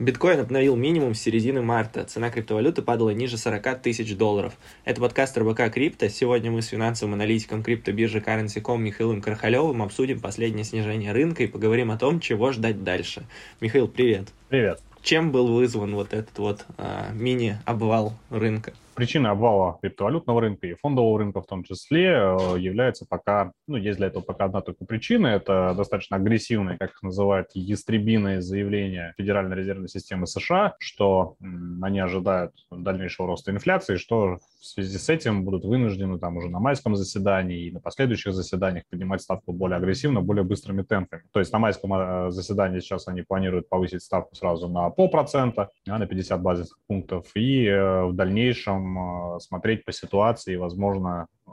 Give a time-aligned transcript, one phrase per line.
[0.00, 2.04] Биткоин обновил минимум с середины марта.
[2.04, 4.52] Цена криптовалюты падала ниже 40 тысяч долларов.
[4.84, 6.08] Это подкаст РБК Крипто.
[6.08, 11.90] Сегодня мы с финансовым аналитиком криптобиржи Currency.com Михаилом Кархалевым обсудим последнее снижение рынка и поговорим
[11.90, 13.26] о том, чего ждать дальше.
[13.60, 14.28] Михаил, привет.
[14.48, 14.80] Привет.
[15.02, 18.74] Чем был вызван вот этот вот а, мини-обвал рынка?
[18.98, 23.98] Причиной обвала криптовалютного рынка и фондового рынка в том числе э, является пока, ну, есть
[23.98, 29.54] для этого пока одна только причина, это достаточно агрессивные, как их называют, ястребиные заявления Федеральной
[29.54, 31.36] резервной системы США, что
[31.80, 36.58] они ожидают дальнейшего роста инфляции, что в связи с этим будут вынуждены там уже на
[36.58, 41.22] майском заседании и на последующих заседаниях поднимать ставку более агрессивно, более быстрыми темпами.
[41.32, 45.98] То есть на майском э, заседании сейчас они планируют повысить ставку сразу на полпроцента, а
[45.98, 51.50] на 50 базисных пунктов, и э, в дальнейшем Э, смотреть по ситуации возможно, э,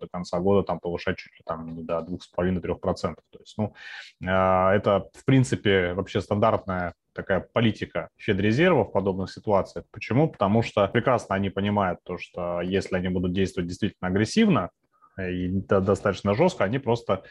[0.00, 3.16] до конца года там повышать чуть ли там не до 2,5-3%.
[3.30, 3.74] То есть, ну,
[4.20, 9.84] э, это, в принципе, вообще стандартная такая политика Федрезерва в подобных ситуациях.
[9.90, 10.28] Почему?
[10.28, 14.70] Потому что прекрасно они понимают то, что если они будут действовать действительно агрессивно
[15.16, 17.22] и достаточно жестко, они просто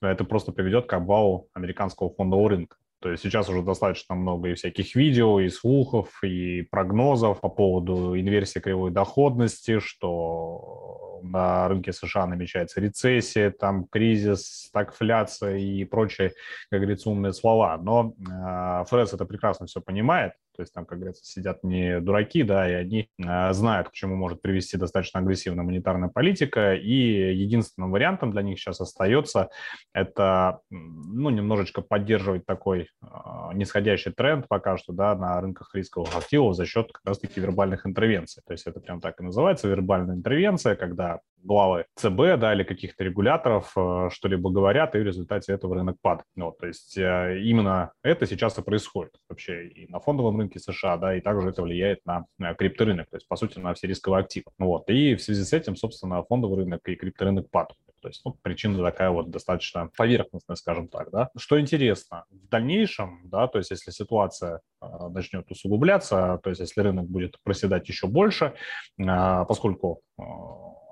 [0.00, 2.76] это просто приведет к обвалу американского фондового рынка.
[3.06, 8.18] То есть сейчас уже достаточно много и всяких видео, и слухов, и прогнозов по поводу
[8.18, 16.32] инверсии кривой доходности, что на рынке США намечается рецессия, там кризис, стагфляция и прочие,
[16.68, 17.78] как говорится, умные слова.
[17.78, 22.42] Но э, ФРС это прекрасно все понимает, то есть там, как говорится, сидят не дураки,
[22.42, 26.74] да, и они э, знают, к чему может привести достаточно агрессивная монетарная политика.
[26.74, 29.50] И единственным вариантом для них сейчас остается
[29.92, 33.06] это, ну, немножечко поддерживать такой э,
[33.54, 38.42] нисходящий тренд пока что, да, на рынках рисковых активов за счет как раз-таки вербальных интервенций.
[38.46, 43.04] То есть это прям так и называется, вербальная интервенция, когда главы ЦБ, да, или каких-то
[43.04, 46.26] регуляторов э, что-либо говорят, и в результате этого рынок падает.
[46.34, 50.96] Ну, то есть э, именно это сейчас и происходит вообще и на фондовом рынке США,
[50.96, 54.22] да, и также это влияет на, на крипторынок, то есть, по сути, на все рисковые
[54.22, 54.46] активы.
[54.58, 57.78] Вот, и в связи с этим, собственно, фондовый рынок и крипторынок падают.
[58.02, 61.30] То есть ну, причина такая вот достаточно поверхностная, скажем так, да.
[61.36, 66.82] Что интересно, в дальнейшем, да, то есть если ситуация э, начнет усугубляться, то есть если
[66.82, 68.54] рынок будет проседать еще больше,
[68.98, 70.22] э, поскольку э,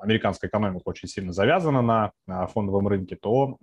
[0.05, 3.57] американская экономика очень сильно завязана на, фондовом рынке, то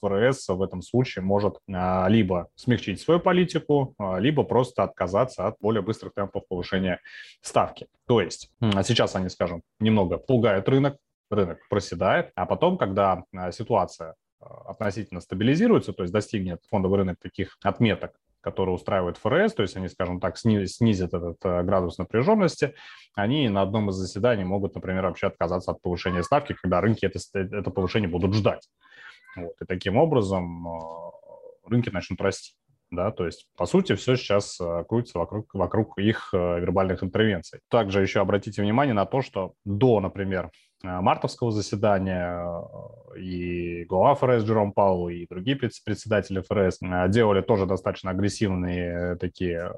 [0.00, 5.56] ФРС в этом случае может а, либо смягчить свою политику, а, либо просто отказаться от
[5.60, 7.00] более быстрых темпов повышения
[7.42, 7.86] ставки.
[8.06, 10.96] То есть сейчас они, скажем, немного пугают рынок,
[11.30, 17.58] рынок проседает, а потом, когда а, ситуация относительно стабилизируется, то есть достигнет фондовый рынок таких
[17.62, 22.74] отметок, которые устраивает ФРС, то есть они, скажем так, снизят этот э, градус напряженности,
[23.14, 27.18] они на одном из заседаний могут, например, вообще отказаться от повышения ставки, когда рынки это,
[27.34, 28.68] это повышение будут ждать.
[29.36, 29.54] Вот.
[29.60, 31.10] И таким образом э,
[31.66, 32.54] рынки начнут расти.
[32.90, 37.60] Да, то есть, по сути, все сейчас э, крутится вокруг, вокруг их вербальных интервенций.
[37.68, 40.50] Также еще обратите внимание на то, что до, например,
[40.82, 42.42] мартовского заседания
[43.14, 49.16] э, и глава ФРС Джером Паул и другие председатели ФРС э, делали тоже достаточно агрессивные
[49.16, 49.72] такие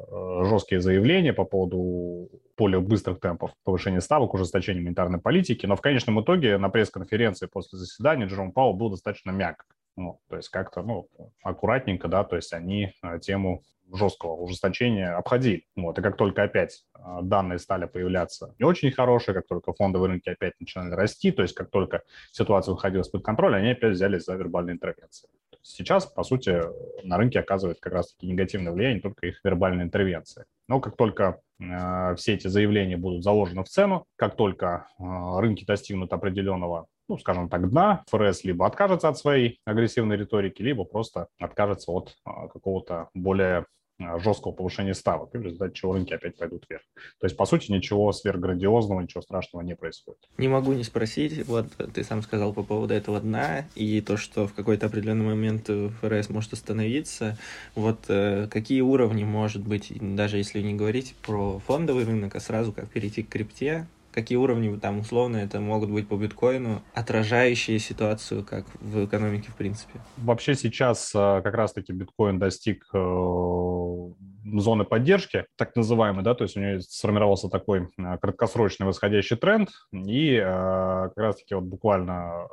[0.48, 5.66] жесткие заявления по поводу более быстрых темпов повышения ставок, ужесточения монетарной политики.
[5.66, 9.66] Но в конечном итоге на пресс-конференции после заседания Джером Паул был достаточно мягок.
[9.96, 11.08] Ну, то есть как-то ну,
[11.42, 13.62] аккуратненько, да, то есть они тему
[13.92, 15.64] жесткого ужесточения обходили.
[15.76, 15.98] Вот.
[15.98, 20.28] И как только опять а, данные стали появляться не очень хорошие, как только фондовые рынки
[20.28, 24.34] опять начинали расти, то есть как только ситуация выходила из-под контроля, они опять взялись за
[24.34, 25.28] вербальные интервенции.
[25.62, 26.60] Сейчас, по сути,
[27.04, 30.44] на рынке оказывает как раз-таки негативное влияние только их вербальные интервенции.
[30.68, 35.04] Но как только э, все эти заявления будут заложены в цену, как только э,
[35.40, 40.84] рынки достигнут определенного ну, скажем так, дна, ФРС либо откажется от своей агрессивной риторики, либо
[40.84, 43.66] просто откажется от а, какого-то более
[43.98, 46.82] жесткого повышения ставок, и в результате чего рынки опять пойдут вверх.
[47.20, 50.20] То есть, по сути, ничего сверхграндиозного, ничего страшного не происходит.
[50.38, 54.46] Не могу не спросить, вот ты сам сказал по поводу этого дна, и то, что
[54.46, 55.68] в какой-то определенный момент
[56.00, 57.38] ФРС может остановиться,
[57.74, 62.72] вот э, какие уровни, может быть, даже если не говорить про фондовый рынок, а сразу
[62.72, 68.44] как перейти к крипте, какие уровни там условно это могут быть по биткоину, отражающие ситуацию
[68.44, 70.00] как в экономике в принципе?
[70.16, 76.56] Вообще сейчас э, как раз-таки биткоин достиг э, зоны поддержки, так называемой, да, то есть
[76.56, 82.48] у него сформировался такой э, краткосрочный восходящий тренд, и как раз-таки вот буквально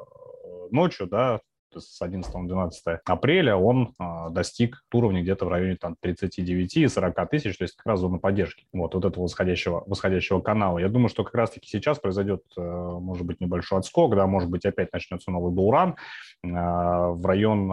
[0.72, 1.40] ночью, да,
[1.76, 7.58] с 11-12 апреля он а, достиг уровня где-то в районе там, 39 и 40 тысяч,
[7.58, 10.80] то есть как раз зона поддержки вот, вот этого восходящего, восходящего канала.
[10.80, 14.66] Я думаю, что как раз-таки сейчас произойдет, э, может быть, небольшой отскок, да, может быть,
[14.66, 15.96] опять начнется новый булран
[16.44, 17.72] э, в район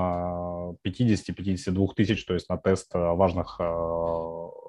[0.85, 3.61] 50-52 э, тысяч, то есть на тест важных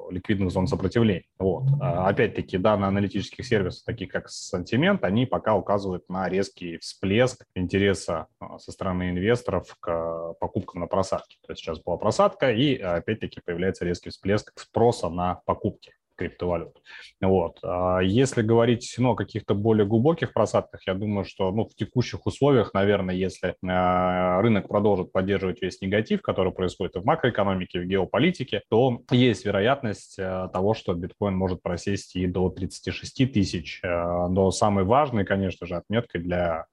[0.10, 1.26] ликвидных зон сопротивления.
[1.40, 1.66] Вот.
[1.82, 8.28] А, опять-таки, данные аналитических сервисов, таких как Sentiment, они пока указывают на резкий всплеск интереса
[8.40, 11.38] а, со стороны инвесторов к покупкам на просадке.
[11.46, 16.82] То есть сейчас была просадка, и опять-таки появляется резкий всплеск спроса на покупки криптовалют.
[17.22, 17.60] Вот.
[17.64, 22.26] А если говорить ну, о каких-то более глубоких просадках, я думаю, что ну, в текущих
[22.26, 28.64] условиях, наверное, если э, рынок продолжит поддерживать весь негатив, который происходит в макроэкономике, в геополитике,
[28.70, 33.80] то есть вероятность э, того, что биткоин может просесть и до 36 тысяч.
[33.84, 36.66] Э, но самой важной, конечно же, отметкой для а,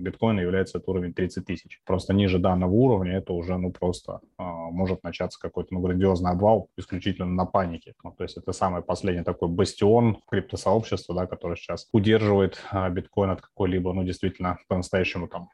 [0.00, 1.80] биткоина является этот уровень 30 тысяч.
[1.84, 6.68] Просто ниже данного уровня это уже, ну, просто э, может начаться какой-то, ну, грандиозный обвал
[6.76, 7.94] исключительно на панике.
[8.02, 13.30] Ну, то есть это самый последний такой бастион криптосообщества, да, который сейчас удерживает э, биткоин
[13.30, 15.48] от какой-либо, ну, действительно, по-настоящему там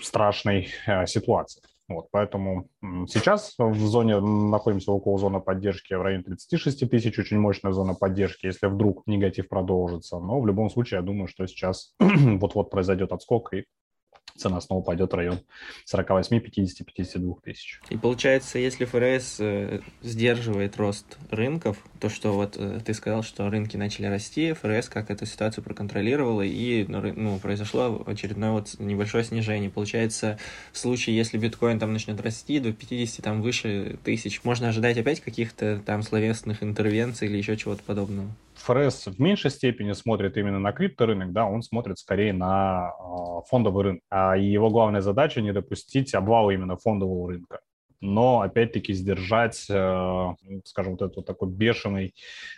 [0.00, 1.62] страшной э, ситуации.
[1.88, 2.68] Вот, поэтому
[3.06, 8.46] сейчас в зоне находимся около зоны поддержки в районе 36 тысяч, очень мощная зона поддержки,
[8.46, 10.18] если вдруг негатив продолжится.
[10.18, 13.66] Но в любом случае, я думаю, что сейчас вот-вот произойдет отскок, и
[14.36, 15.40] цена снова пойдет в район
[15.84, 17.80] 48, 50, 52 тысяч.
[17.90, 23.48] И получается, если ФРС э, сдерживает рост рынков, то, что вот э, ты сказал, что
[23.48, 29.24] рынки начали расти, ФРС как эту ситуацию проконтролировала, и ну, ну, произошло очередное вот небольшое
[29.24, 29.70] снижение.
[29.70, 30.38] Получается,
[30.72, 35.20] в случае, если биткоин там начнет расти до 50, там выше тысяч, можно ожидать опять
[35.20, 38.30] каких-то там словесных интервенций или еще чего-то подобного?
[38.66, 43.84] ФРС в меньшей степени смотрит именно на крипторынок, да, он смотрит скорее на э, фондовый
[43.84, 44.02] рынок.
[44.10, 47.60] А его главная задача не допустить обвала именно фондового рынка
[48.00, 50.34] но опять-таки сдержать, э,
[50.64, 52.14] скажем, вот этот вот такой бешеный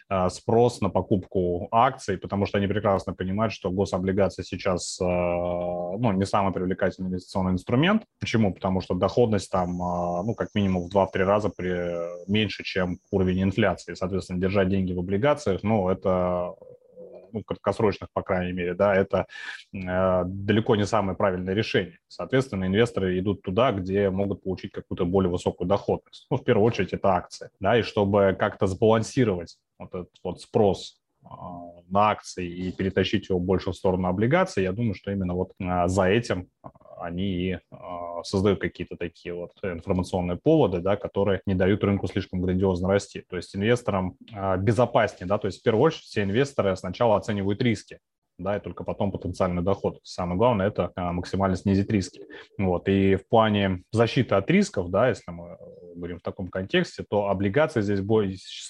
[0.09, 6.13] э, спрос на покупку акций, потому что они прекрасно понимают, что гособлигация сейчас э, ну,
[6.13, 8.05] не самый привлекательный инвестиционный инструмент.
[8.21, 8.53] Почему?
[8.53, 13.95] Потому что доходность там, ну, как минимум в 2-3 раза при, меньше, чем уровень инфляции.
[13.95, 16.55] Соответственно, держать деньги в облигациях, ну, это
[17.33, 19.27] ну, краткосрочных, по крайней мере, да, это
[19.73, 21.99] э, далеко не самое правильное решение.
[22.09, 26.27] Соответственно, инвесторы идут туда, где могут получить какую-то более высокую доходность.
[26.31, 31.01] Ну, в первую очередь, это акции, да, и чтобы как-то сбалансировать вот этот вот спрос
[31.23, 31.27] э,
[31.89, 35.89] на акции и перетащить его больше в сторону облигаций, я думаю, что именно вот э,
[35.89, 36.49] за этим
[37.01, 37.59] они и
[38.25, 43.25] создают какие-то такие вот информационные поводы, да, которые не дают рынку слишком грандиозно расти.
[43.29, 44.17] То есть инвесторам
[44.59, 47.99] безопаснее, да, то есть в первую очередь все инвесторы сначала оценивают риски,
[48.39, 49.99] да, и только потом потенциальный доход.
[50.05, 52.23] Самое главное– это а, максимально снизить риски.
[52.57, 52.89] Вот.
[52.89, 55.57] И в плане защиты от рисков, да, если мы э,
[55.97, 58.01] говорим в таком контексте, то облигации здесь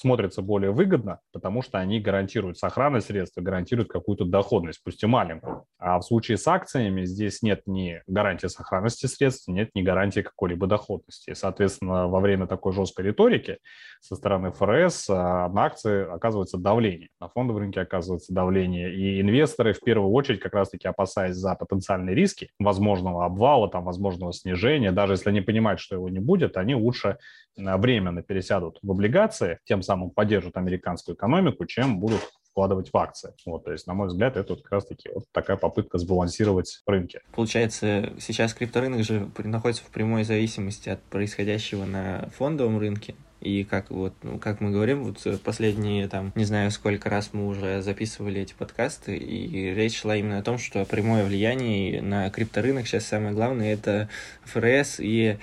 [0.01, 5.65] смотрятся более выгодно, потому что они гарантируют сохранность средств, гарантируют какую-то доходность, пусть и маленькую.
[5.89, 10.67] А в случае с акциями здесь нет ни гарантии сохранности средств, нет ни гарантии какой-либо
[10.67, 11.31] доходности.
[11.31, 13.59] И, соответственно, во время такой жесткой риторики
[14.01, 19.73] со стороны ФРС а, на акции оказывается давление, на фондовом рынке оказывается давление, и инвесторы
[19.73, 25.15] в первую очередь как раз-таки опасаясь за потенциальные риски возможного обвала, там, возможного снижения, даже
[25.15, 27.17] если они понимают, что его не будет, они лучше
[27.57, 33.33] э, временно пересядут в облигации, тем самым поддержат американскую экономику, чем будут вкладывать в акции.
[33.47, 37.21] Вот, то есть, на мой взгляд, это вот как раз-таки вот такая попытка сбалансировать рынки.
[37.33, 43.15] Получается, сейчас крипторынок же находится в прямой зависимости от происходящего на фондовом рынке.
[43.41, 47.47] И как вот, ну, как мы говорим, вот последние там, не знаю, сколько раз мы
[47.47, 52.89] уже записывали эти подкасты, и речь шла именно о том, что прямое влияние на крипторынок
[52.89, 54.09] сейчас самое главное это
[54.45, 55.39] ФРС и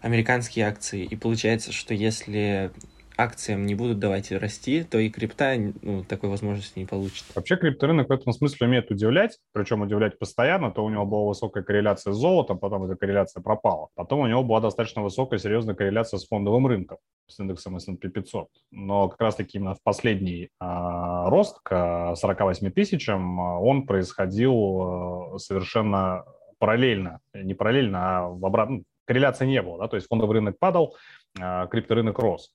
[0.00, 1.02] американские акции.
[1.02, 2.70] И получается, что если
[3.16, 7.24] акциям не будут давать расти, то и крипта ну, такой возможности не получит.
[7.34, 10.70] Вообще крипторынок в этом смысле умеет удивлять, причем удивлять постоянно.
[10.70, 13.88] То у него была высокая корреляция с золотом, потом эта корреляция пропала.
[13.94, 18.48] Потом у него была достаточно высокая, серьезная корреляция с фондовым рынком, с индексом S&P 500.
[18.72, 25.38] Но как раз-таки именно в последний а, рост к 48 тысячам а, он происходил а,
[25.38, 26.24] совершенно
[26.58, 30.58] параллельно, не параллельно, а в обратном, ну, корреляции не было, да, то есть фондовый рынок
[30.58, 30.96] падал,
[31.38, 32.52] а крипторынок рос.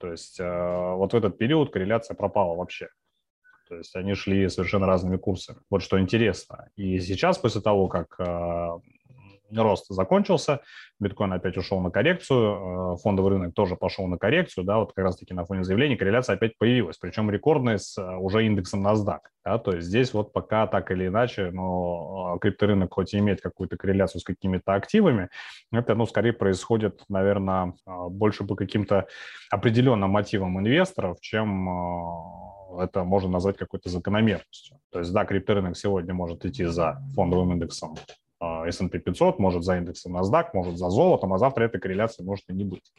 [0.00, 2.88] То есть э, вот в этот период корреляция пропала вообще.
[3.68, 5.60] То есть они шли совершенно разными курсами.
[5.68, 6.70] Вот что интересно.
[6.74, 8.78] И сейчас, после того, как э,
[9.52, 10.60] рост закончился,
[11.00, 15.04] биткоин опять ушел на коррекцию, э, фондовый рынок тоже пошел на коррекцию, да, вот как
[15.04, 19.58] раз-таки на фоне заявлений корреляция опять появилась, причем рекордная с э, уже индексом NASDAQ, да,
[19.58, 23.76] то есть здесь вот пока так или иначе, но э, крипторынок хоть и имеет какую-то
[23.76, 25.28] корреляцию с какими-то активами,
[25.72, 29.06] это, ну, скорее происходит, наверное, больше по каким-то
[29.50, 31.68] определенным мотивам инвесторов, чем
[32.78, 34.78] это можно назвать какой-то закономерностью.
[34.90, 37.96] То есть, да, крипторынок сегодня может идти за фондовым индексом
[38.40, 42.54] S&P 500, может за индексом NASDAQ, может за золотом, а завтра этой корреляции может и
[42.54, 42.92] не быть.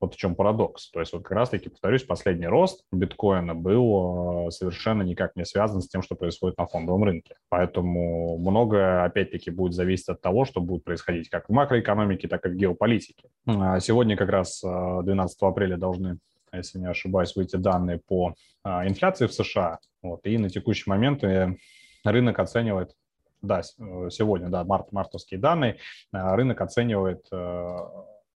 [0.00, 0.90] Вот в чем парадокс.
[0.90, 5.88] То есть вот как раз-таки, повторюсь, последний рост биткоина был совершенно никак не связан с
[5.88, 7.36] тем, что происходит на фондовом рынке.
[7.48, 12.50] Поэтому многое, опять-таки, будет зависеть от того, что будет происходить как в макроэкономике, так и
[12.50, 13.30] в геополитике.
[13.46, 16.18] А сегодня как раз 12 апреля должны
[16.54, 19.78] если не ошибаюсь, выйти данные по а, инфляции в США.
[20.02, 21.56] Вот, и на текущий момент э,
[22.04, 22.94] рынок оценивает,
[23.42, 25.78] да, э, сегодня, да, март, мартовские данные,
[26.12, 27.78] а, рынок оценивает э,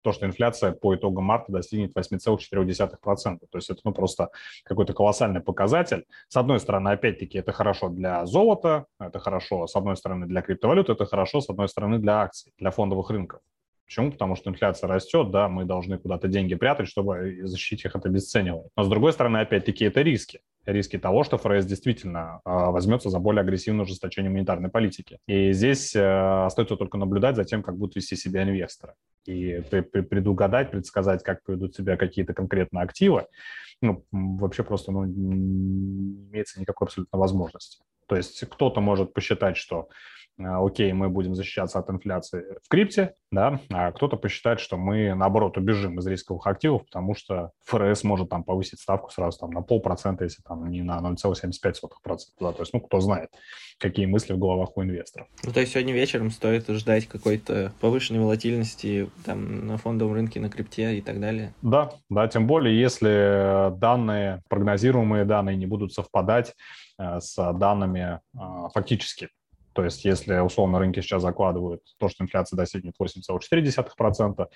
[0.05, 3.39] то, что инфляция по итогам марта достигнет 8,4%.
[3.39, 4.29] То есть это ну, просто
[4.63, 6.05] какой-то колоссальный показатель.
[6.27, 10.89] С одной стороны, опять-таки, это хорошо для золота, это хорошо, с одной стороны, для криптовалют,
[10.89, 13.41] это хорошо, с одной стороны, для акций, для фондовых рынков.
[13.85, 14.11] Почему?
[14.11, 18.69] Потому что инфляция растет, да, мы должны куда-то деньги прятать, чтобы защитить их от обесценивания.
[18.75, 20.41] Но с другой стороны, опять-таки, это риски.
[20.65, 25.19] Риски того, что ФРС действительно э, возьмется за более агрессивное ужесточение монетарной политики.
[25.27, 28.93] И здесь э, остается только наблюдать за тем, как будут вести себя инвесторы.
[29.25, 33.25] И предугадать, предсказать, как поведут себя какие-то конкретные активы,
[33.81, 37.83] ну, вообще просто ну, не имеется никакой абсолютно возможности.
[38.07, 39.93] То есть кто-то может посчитать, что а,
[40.37, 45.57] окей, мы будем защищаться от инфляции в крипте, да, а кто-то посчитает, что мы, наоборот,
[45.57, 50.23] убежим из рисковых активов, потому что ФРС может там повысить ставку сразу там на полпроцента,
[50.23, 51.81] если там не на 0,75%,
[52.39, 53.29] да, то есть, ну, кто знает,
[53.77, 55.27] какие мысли в головах у инвесторов.
[55.43, 60.49] Ну, то есть сегодня вечером стоит ждать какой-то повышенной волатильности там на фондовом рынке, на
[60.49, 61.53] крипте и так далее?
[61.61, 66.53] Да, да, тем более, если данные, прогнозируемые данные не будут совпадать
[66.99, 68.39] э, с данными э,
[68.73, 69.29] фактически
[69.75, 74.47] то есть если условно рынки сейчас закладывают то, что инфляция достигнет 8,4%,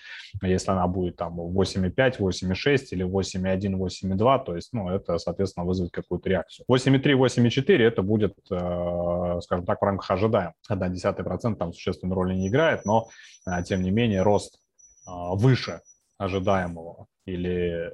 [0.43, 5.91] если она будет там 8,5, 8,6 или 8,1, 8,2, то есть, ну, это, соответственно, вызовет
[5.91, 6.65] какую-то реакцию.
[6.71, 10.53] 8,3, 8,4 это будет, э, скажем так, в рамках ожидаем.
[10.69, 13.09] 1,1% там существенной роли не играет, но,
[13.45, 14.57] э, тем не менее, рост
[15.05, 15.81] э, выше
[16.17, 17.91] ожидаемого или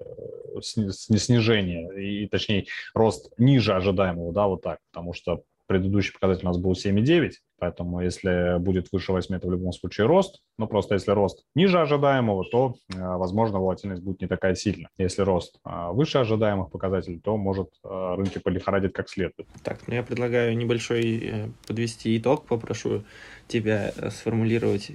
[0.62, 6.58] снижение, и точнее рост ниже ожидаемого, да, вот так, потому что предыдущий показатель у нас
[6.58, 10.42] был 7,9, поэтому если будет выше 8, это в любом случае рост.
[10.58, 14.90] Но просто если рост ниже ожидаемого, то, э, возможно, волатильность будет не такая сильная.
[14.98, 19.48] Если рост э, выше ожидаемых показателей, то может э, рынки полихорадить как следует.
[19.64, 23.04] Так, ну я предлагаю небольшой подвести итог, попрошу
[23.48, 24.92] тебя сформулировать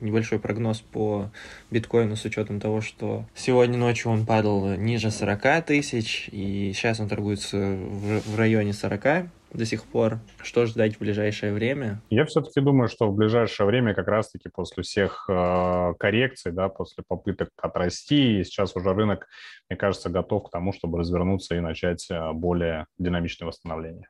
[0.00, 1.30] небольшой прогноз по
[1.70, 7.08] биткоину с учетом того, что сегодня ночью он падал ниже 40 тысяч, и сейчас он
[7.08, 10.18] торгуется в районе 40 до сих пор.
[10.42, 12.00] Что ждать в ближайшее время?
[12.10, 17.04] Я все-таки думаю, что в ближайшее время как раз-таки после всех э, коррекций, да, после
[17.06, 19.28] попыток отрасти, сейчас уже рынок,
[19.68, 24.08] мне кажется, готов к тому, чтобы развернуться и начать э, более динамичное восстановление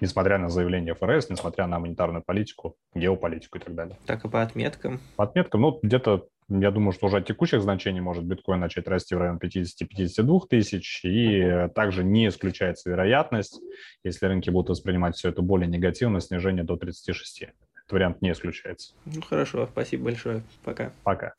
[0.00, 3.96] несмотря на заявление ФРС, несмотря на монетарную политику, геополитику и так далее.
[4.06, 5.00] Так, и по отметкам?
[5.16, 9.14] По отметкам, ну, где-то я думаю, что уже от текущих значений может биткоин начать расти
[9.14, 13.60] в район 50-52 тысяч, и также не исключается вероятность,
[14.04, 17.42] если рынки будут воспринимать все это более негативно, снижение до 36.
[17.42, 18.94] Этот вариант не исключается.
[19.04, 20.42] Ну хорошо, спасибо большое.
[20.64, 20.92] Пока.
[21.04, 21.34] Пока.